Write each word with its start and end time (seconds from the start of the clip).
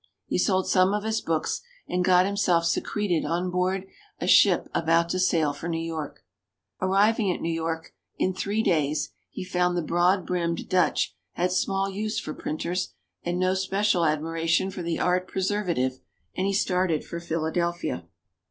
He 0.25 0.39
sold 0.39 0.67
some 0.67 0.95
of 0.95 1.03
his 1.03 1.21
books 1.21 1.61
and 1.87 2.03
got 2.03 2.25
himself 2.25 2.65
secreted 2.65 3.23
on 3.23 3.51
board 3.51 3.85
a 4.19 4.25
ship 4.25 4.67
about 4.73 5.09
to 5.09 5.19
sail 5.19 5.53
for 5.53 5.67
New 5.69 5.77
York. 5.79 6.25
Arriving 6.81 7.31
at 7.31 7.39
New 7.39 7.53
York, 7.53 7.93
in 8.17 8.33
three 8.33 8.63
days 8.63 9.11
he 9.29 9.43
found 9.45 9.77
the 9.77 9.83
broad 9.83 10.25
brimmed 10.25 10.67
Dutch 10.67 11.15
had 11.33 11.51
small 11.51 11.87
use 11.87 12.19
for 12.19 12.33
printers 12.33 12.95
and 13.21 13.37
no 13.37 13.53
special 13.53 14.03
admiration 14.03 14.71
for 14.71 14.81
the 14.81 14.99
art 14.99 15.27
preservative; 15.27 15.99
and 16.35 16.47
he 16.47 16.53
started 16.53 17.05
for 17.05 17.19
Philadelphia. 17.19 18.07